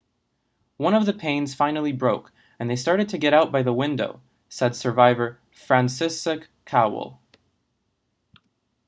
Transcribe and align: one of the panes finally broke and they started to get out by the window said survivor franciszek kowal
one 0.77 0.95
of 0.95 1.05
the 1.05 1.13
panes 1.13 1.53
finally 1.53 1.91
broke 1.91 2.31
and 2.57 2.67
they 2.67 2.75
started 2.75 3.09
to 3.09 3.19
get 3.19 3.35
out 3.35 3.51
by 3.51 3.61
the 3.61 3.71
window 3.71 4.19
said 4.49 4.75
survivor 4.75 5.39
franciszek 5.67 6.47
kowal 6.65 7.19